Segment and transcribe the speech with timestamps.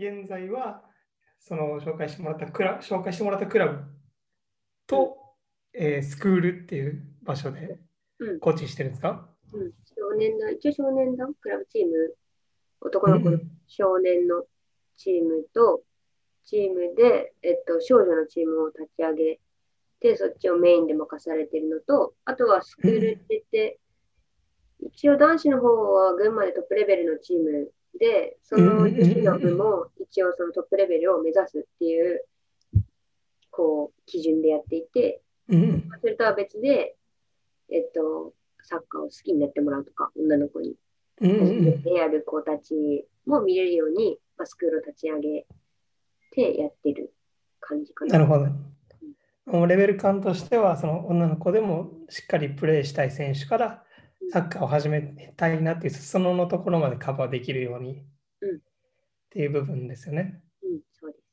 [0.00, 0.82] 現在は
[1.38, 3.78] その紹介してもらったクラ紹介してもらったクラブ
[4.86, 5.16] と、
[5.74, 7.78] えースクールっていう場所で
[8.20, 8.40] うん。
[8.40, 12.14] コーチしてるんですか、うん、少年団、一応少年団、クラブチーム、
[12.80, 14.44] 男の子の少年の
[14.96, 15.82] チームと、
[16.44, 19.40] チームで、えっと、少女のチームを立ち上げ
[20.00, 23.78] て、そっちをメインで任されてるのと、あとはスクールって言って、
[24.80, 32.24] 一応男子の方は群馬でトップレベルのチームで、その女子の部も一応そのトップレベルを目指すっていう、
[33.50, 36.96] こう、基準でやっていて、うんそれとは別で、
[37.70, 38.32] えっと、
[38.62, 40.74] サッカーを好きになってもらうとか、女の子に。
[41.20, 45.46] うんうん初めてやる子たちも見れるように、まあ、スクールを立ち上げ
[46.30, 47.12] てやってる
[47.60, 48.14] 感じかな。
[48.14, 48.46] なるほど。
[49.44, 53.84] もうレベル感としては、その女の子でもしっかりプレーしたい選手から
[54.32, 55.02] サッカーを始め
[55.36, 58.04] たいなっていう、そののところまでカバーできるように
[58.40, 58.60] うんっ
[59.30, 60.42] ていう部分ですよね。
[60.62, 61.24] うん、そうです。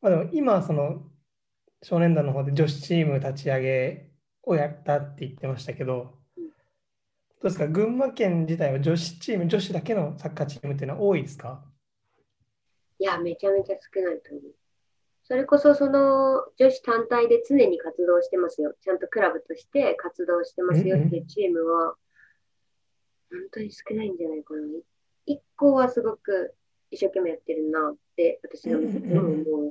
[0.00, 1.02] まあ、でも今、その
[1.82, 4.10] 少年団の方で女子チーム立ち上げ
[4.42, 6.48] をやったって言ってましたけど、うん
[7.40, 11.64] どうですか、群馬県自体は女子チーム、女子だけのサッカーチームっていうのは多いですか？
[12.98, 14.42] いや、めちゃめちゃ少ないと思う。
[15.28, 18.74] それこそその女子単体で常に活動してますよ。
[18.80, 21.94] ちゃんとクラブとして活動してますよっていうチームは、
[23.30, 24.60] 本当に少ないんじゃないかな。
[25.26, 26.54] 一個はすごく
[26.90, 29.70] 一生懸命やってるなって私が見てても思う。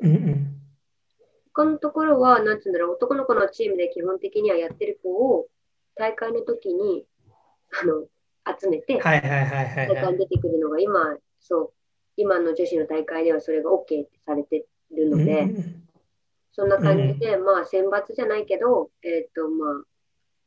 [1.55, 5.47] 他のところは、なんつうんだろう、男の子のチームで基本的にはやってる子を
[5.95, 7.07] 大会の時に
[7.81, 8.05] あの
[8.59, 10.17] 集めて、はいはいはいはいはい大会に。
[10.19, 11.73] 出てくるのが今、そう、
[12.15, 15.47] 今の女子の大会ではそれが OK ってされてるので、
[16.51, 19.83] そんな感じで、まあ選抜じゃないけど、えっ、と、まあ、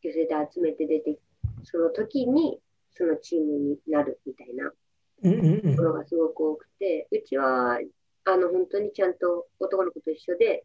[0.03, 1.19] 寄せて集めて出て、
[1.63, 2.59] その時に
[2.91, 7.79] そのチームになるみたいなところがすごく多くて、うちは、
[8.25, 10.65] あの、本当にちゃんと男の子と一緒で、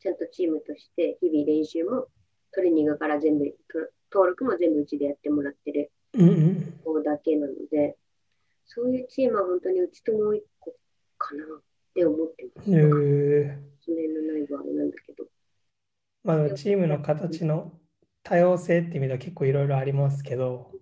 [0.00, 2.06] ちゃんとチームとして日々練習も
[2.52, 3.78] トレーニングから全部、と
[4.12, 6.80] 登録も全部うちでやってもらってるうんうん。
[6.84, 7.96] 子だけなので、
[8.64, 10.74] そういうチームは本当にうちともう一個
[11.18, 11.44] かな
[11.96, 12.70] って思ってます。
[12.70, 15.24] へーその辺の内部はあれなんだけど。
[16.24, 17.72] まあ、チームの形の
[18.22, 20.72] 多様性っていう意味では結構いろいろありますけど、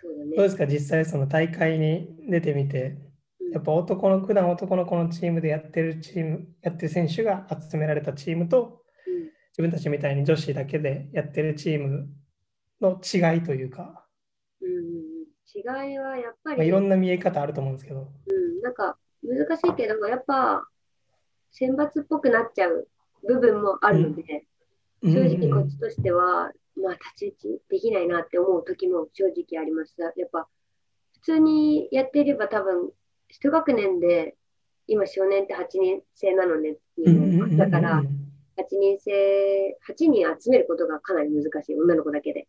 [0.00, 0.48] そうだどうでね。
[0.48, 3.12] すか、実際その大会に出てみて、うん
[3.52, 12.08] やっぱ男の、普段男の子のチームでやってるチーム、やってる選手が集められたチームと、うん自分たちみたいに女子だけでやってるチーム
[12.80, 14.06] の違いというか、
[14.62, 15.02] うん
[15.54, 18.00] 違いはやっぱまあ、り、いろんな見え方あると思うんですけど。
[18.00, 20.66] うん、なんか難しいけど、やっぱ
[21.50, 22.88] 選抜っぽくなっちゃう
[23.26, 24.52] 部分もあるので、うん
[25.04, 30.04] 正直こっちとしては、まあ、太刀打ちできないなって思う時も正直ありました。
[30.04, 30.46] やっぱ、
[31.14, 32.90] 普通にやっていれば多分、
[33.28, 34.36] 一学年で、
[34.86, 36.76] 今少年って8人制なのね、
[37.56, 38.04] だから、8
[38.78, 42.42] 人制、8人集めることがかなり難しい、女の子だけで。
[42.42, 42.46] っ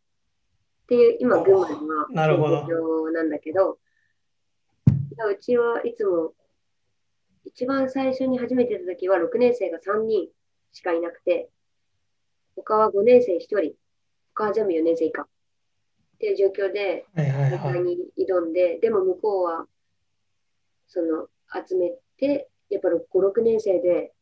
[0.87, 3.79] ていう、今、群馬のはなるほどなんだけど、
[5.31, 6.33] うちはいつも、
[7.45, 10.27] 一番最初に初めてた時は6年生が3人
[10.71, 11.49] しかいなくて、
[12.55, 13.73] 他は5年生1人、
[14.33, 15.27] 他は全部4年生以下っ
[16.19, 17.51] ていう状況ではいはいはい。
[17.51, 19.67] 大会に挑んで、でも向こうは
[20.87, 21.27] その
[21.67, 24.13] 集めて、やっぱ5、6年生で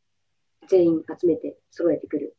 [0.68, 2.36] 全員集めて揃えてくる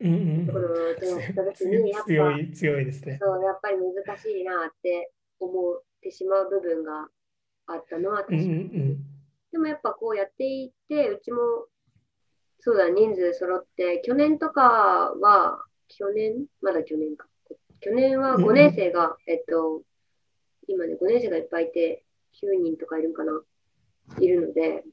[0.00, 3.18] うんうんところに、 やっぱ強い、強いですね。
[3.20, 7.08] そうやっぱり難しいなって思ってしまう部分が
[7.66, 8.52] あったのは確うんかに。
[8.52, 9.07] うんうん
[9.52, 11.40] でもやっぱこうやっていって、うちも
[12.60, 14.62] そうだ、人数揃って、去年とか
[15.20, 17.26] は、去年まだ去年か。
[17.80, 19.82] 去年は5年生が、えっと、
[20.66, 22.04] 今ね、5年生がいっぱいいて、
[22.42, 23.40] 9人とかいるんかな、
[24.20, 24.84] いるので、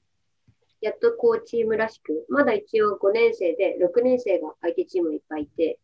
[0.82, 5.80] やっとこうチームらしく、まだ一応5年生で、6年生が相手チームいっぱいいて、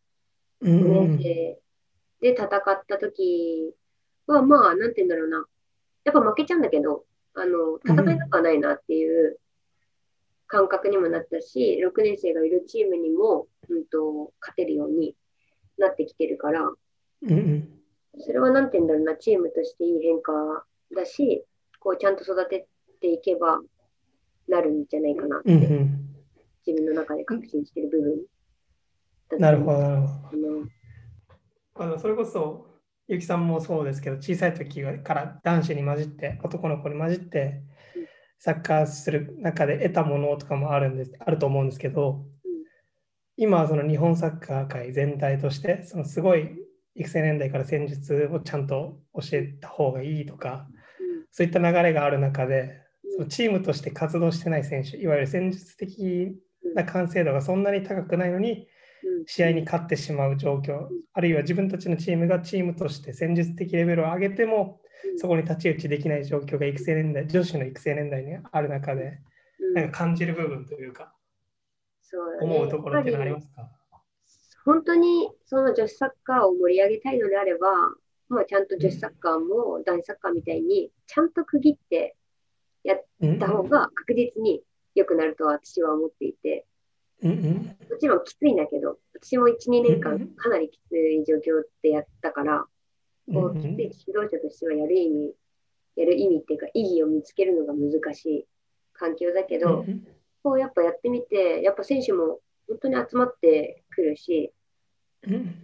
[0.61, 1.59] 5うんうん年生
[2.21, 2.49] で戦っ
[2.87, 3.73] た時
[4.27, 5.45] は、まあ、なんて言うんだろうな。
[6.03, 9.39] やっぱ負けちゃうんだけど、あの、戦いたくはないなっていう
[10.47, 15.15] 感覚にもなったし、6年生がいるチームにも、うんと、勝てるように
[15.77, 17.69] なってきてるから、うんうん。
[18.19, 20.33] それはなんて言うんだろうな、チームとしていい変化
[20.95, 21.45] だし、
[21.79, 22.67] こう、ちゃんと育て
[22.99, 23.61] ていけば
[24.49, 26.07] なるんじゃないかなって、うんうん。
[26.67, 28.17] 自分の中で確信してる部分
[29.29, 30.13] だとなるほど、なるほど。
[30.13, 30.67] あの
[31.75, 32.70] あのそれこそ、
[33.11, 37.61] ゆきさんもそうですけど、小さい時から男子に混じって、男の子に混じって、
[38.39, 42.23] サッカーする中で得たものとかもあるんです、あると思うんですけど、
[43.35, 46.51] 今はその日本サッカー界全体として、そのすごい
[46.95, 50.69] 育成年代から戦術をちゃんと教えた方がいいとか、
[51.31, 52.79] そういった流れがある中で、
[53.17, 56.31] そのチームとして活動してない選手、いわゆる戦術的
[56.75, 58.69] な完成度がそんなに高くないのに、
[59.25, 64.79] 試合に勝ってしまう状況、あるいは自分たちのチームがチームとして戦術的レベルを上げても、
[65.17, 69.19] そこに太刀打ちできない状況が育成年代、女子の育成年代にある中で、
[69.59, 69.73] うん。
[69.73, 71.13] なんか感じる部分というか、
[72.01, 72.55] そうだね。
[72.55, 73.69] 思うところってありますか？
[74.63, 77.67] 本当にその女子サッカーを盛り上げたいのであれば、
[78.29, 82.15] まあ、ちゃんと女子サッカーも男子サッカーみたいにちゃんと区切って
[82.83, 84.61] やっうんた方が確実に
[84.93, 86.65] 良くなると私は思っていて、
[87.23, 87.55] うんうん。
[87.89, 92.65] もちろんきついんだけど、私も1、2年間かなりきつい状況でやったから、うん
[93.33, 93.95] こうきつい指導
[94.29, 95.33] 者としてはやる意味、
[95.95, 98.47] やる意味っていうか意義を見つけるのが難しい
[98.93, 100.05] 環境だけど、うん。
[100.43, 104.51] こうやっぱやってみて、やっぱ選手も本当に集まってくるし、
[105.27, 105.55] うん。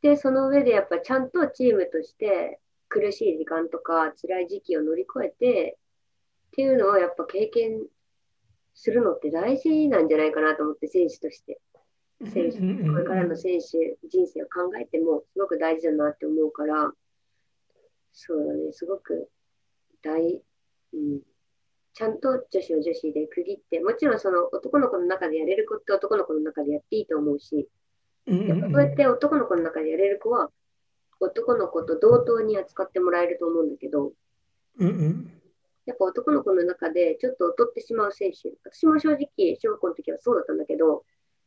[0.00, 5.78] で、その上でやっぱちゃんとチームとして苦しい時間とか辛い時期を乗り越えて
[6.48, 7.82] っていうのをやっぱ経験
[8.74, 11.60] するのって大事なんじゃないかなと思って選手として。
[12.30, 16.92] 選手これからの選手人生を考えてもすごく大事だなって思うから、
[18.12, 19.28] そうだね、すごく
[20.02, 20.40] 大、
[20.92, 21.20] うん、
[21.94, 27.68] ちゃんと女子は女子で区切って、もちろんその男の子の中でやれる子って男の子の中でやっていいと思うし、
[28.26, 30.48] うんやっぱそうやって男の子の中でやれる子は
[31.18, 34.12] 男の子と同等に扱ってもらえると思うんだけど、
[34.78, 35.41] うんうん
[35.86, 41.04] やっぱ男の子の中でちょっと劣ってしまう選手、私も正直小学校の時はそうだったんだけど、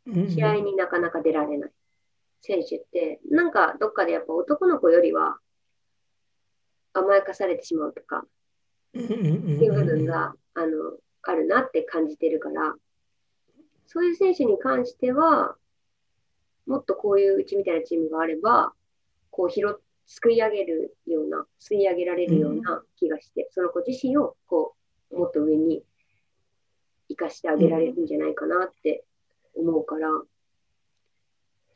[0.08, 1.72] うん試合になかなか出られない
[2.42, 5.38] 選手って、なんかどっかでやっぱ男の子よりは
[6.94, 8.22] 甘やかされてしまうとかっ
[8.92, 10.68] ていう部分があの
[11.24, 12.76] あるなって感じてるから、
[13.88, 15.56] そういう選手に関しては、
[16.68, 18.74] もっとこういううちみたいなチームがあれば、
[19.32, 24.76] こう拾っすくい上げるような、吸い上げられるような気がして、その子自身をこ
[25.12, 25.84] うもっと上に
[27.10, 29.04] 生かしてあげられるんじゃないかなって
[29.56, 30.10] 思うから、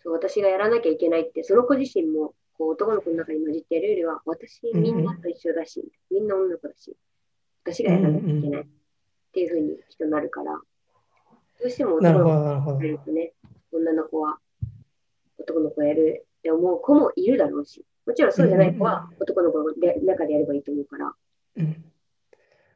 [0.01, 6.95] そう私がやらなきゃいけないって、その子自身もこう男の子の中に混じってやるよりは、私みんなと一緒だし、みんな女の子だし、
[7.63, 8.65] 私がやらなきゃいけないっ
[9.33, 10.61] ていうふうにきっとなるから、ど
[11.65, 13.33] うしても男の子がやるとね、
[13.71, 14.37] 女の子は
[15.37, 19.65] 男の子やるって思う子もいるだろうし、もちろんそうじゃない子は男の子の
[20.05, 21.13] 中でやればいいと思うから、
[21.57, 21.85] うん。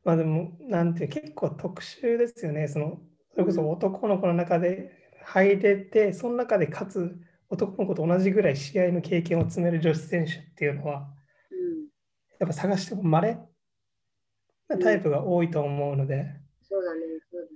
[0.04, 2.68] まあでも、なんて結構特殊ですよね。
[2.68, 3.01] その
[3.31, 4.92] それこそ男の子の中で
[5.24, 7.18] 入れて、その中でかつ
[7.50, 11.07] 男の子と同じぐらい試合の経験を積める女子選手っていうのは、
[11.51, 11.88] うん、
[12.39, 13.39] やっぱ探しても稀
[14.68, 16.25] なタイプが多いと思うので、
[16.62, 17.01] そうだね、
[17.31, 17.48] そうだ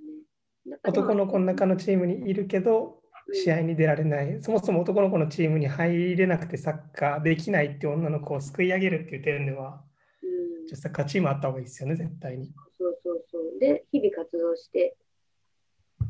[0.76, 0.78] ね。
[0.84, 3.02] 男の子の中のチームにいるけど、
[3.32, 9.82] 試合に出られない、そもそも男の子のチームに入れなくてサッカーできないって女の子を救い上げるっていう点では、
[10.22, 12.52] うん、サッカーチームあった方がいいですよね、絶対に。
[12.78, 13.58] そうそうそう。
[13.60, 14.96] で、日々活動して、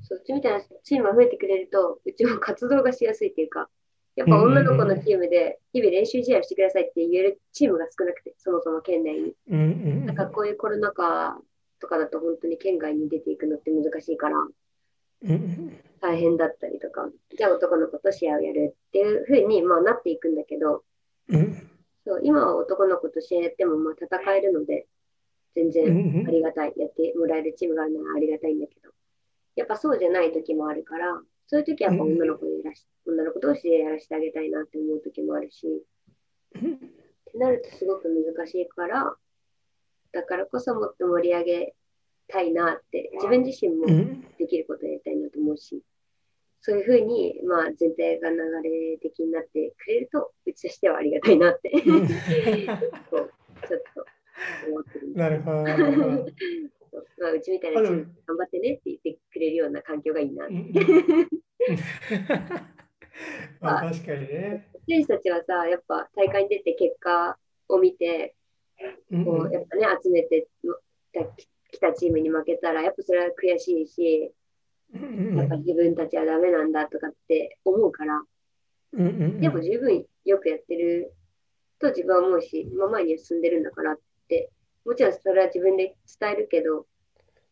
[0.03, 3.69] そっちみたいなチームが増えてくれると、うちも活動がしやすいっていうか、
[4.15, 9.35] やっぱ女の子のチームで日々練習試合をしてくださいって言えるチームが少なくて、そもそも県内に。
[9.49, 9.63] うんう
[10.05, 11.39] んなんかこういうコロナ禍
[11.81, 14.37] とかだと本当に県外に出ていくのって難しいから、
[16.01, 20.85] 大変だったりとか、じゃあ男の子と試合をやるっていう風にまあなっていくんだけど、
[21.29, 21.71] うん
[22.07, 24.87] そう今は男の子と試合やってもまあ戦えるので、
[25.55, 26.27] 全うん然うん。
[26.27, 28.91] ありがたい、やってもらえるチームがあるのはありがたいんだけど、
[29.57, 35.67] やっぱそうじゃない時もあるから、そういう時はやっぱ女の子にやらし、女の子同士でやらせてあげたいなって思う時もあるし、
[36.55, 36.77] うんっ
[37.31, 39.15] てなるとすごく難しいから、
[40.13, 41.75] だからこそもっと盛り上げ
[42.29, 44.25] たいなって、自分自身もうん。
[44.39, 45.08] できることをやり
[45.39, 45.81] と思うし、
[46.61, 51.89] そういうふうに、まあ、全体が流れ的になってくれると、うちとしてはありがたいなって、 ちょっ
[53.09, 53.31] と
[54.69, 60.55] 思ってるなるほど、まあ、うちみたいなチーム頑張ってねって言ってくれるような環境がいいなって。
[63.61, 64.71] まあ確かにね。
[64.89, 67.37] 選手たちはさ、やっぱ大会に出て結果
[67.69, 68.35] を見て、
[69.11, 70.47] うんこうやっぱね、集めて
[71.13, 71.25] た
[71.71, 74.33] 来たチームに負けたら、やっぱそれは悔しいし、
[74.95, 78.23] うんやっぱ自分たちはダメなんだとかって思うから、
[78.93, 81.15] でも十分よくやってる
[81.79, 84.51] と自分は思うし、今前には進んでるんだからって、
[84.85, 86.87] もちろんそれは自分で伝えるけど、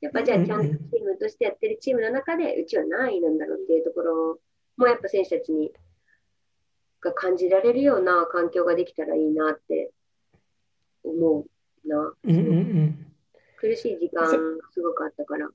[0.01, 4.39] やっぱじゃあちゃんとチームとしてやってるチームの中で、うちは何位なんだろうっていうところ
[4.77, 5.73] もやっぱ選手たちに
[7.01, 9.91] が感じられるような環境ができたらいいなって
[11.05, 11.47] 思
[11.85, 12.13] うな。
[13.59, 14.31] 苦しい時間が
[14.73, 15.49] すごくあったから、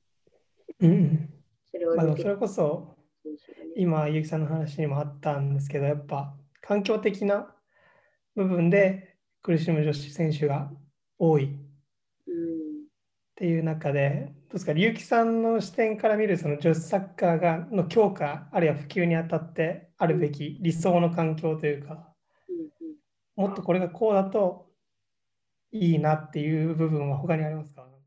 [0.80, 1.31] うんうん
[1.72, 2.96] それをまあそれこそ。
[3.76, 7.56] 今、ゆうきさんの話にもあったんですけど、やっぱ環境的な
[8.36, 10.72] 部分で苦しむ女子選手が
[11.18, 11.46] 多い。
[11.46, 11.50] っ
[13.36, 22.14] ていう中で、どうですか、結城さんの視点から見るその女子サッカーがの強化、あるいは普及にあたってあるべき理想の環境というか、
[23.36, 24.70] もっとこれがこうだと
[25.72, 28.01] いいなっていう部分は他にありますか？